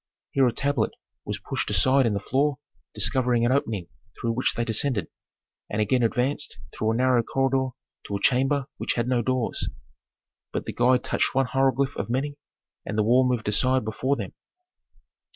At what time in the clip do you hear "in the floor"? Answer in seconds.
2.07-2.57